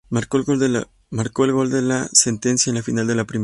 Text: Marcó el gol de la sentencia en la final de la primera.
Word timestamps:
Marcó 0.09 0.37
el 0.37 0.43
gol 1.51 1.69
de 1.71 1.81
la 1.83 2.09
sentencia 2.11 2.71
en 2.71 2.75
la 2.77 2.83
final 2.83 3.05
de 3.05 3.13
la 3.13 3.25
primera. 3.25 3.39